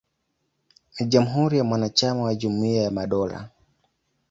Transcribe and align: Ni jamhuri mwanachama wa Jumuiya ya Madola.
Ni 0.99 1.05
jamhuri 1.05 1.61
mwanachama 1.61 2.21
wa 2.23 2.35
Jumuiya 2.35 2.83
ya 2.83 2.91
Madola. 2.91 3.49